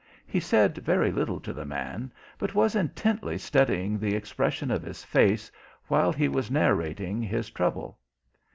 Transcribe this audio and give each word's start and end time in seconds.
He 0.25 0.39
said 0.39 0.79
very 0.79 1.11
little 1.11 1.39
to 1.41 1.53
the 1.53 1.63
man, 1.63 2.11
but 2.39 2.55
was 2.55 2.73
intently 2.75 3.37
studying 3.37 3.99
the 3.99 4.15
expression 4.15 4.71
of 4.71 4.81
his 4.81 5.03
face 5.03 5.51
while 5.89 6.11
he 6.11 6.27
was 6.27 6.49
narrating 6.49 7.21
his 7.21 7.51
trouble. 7.51 7.99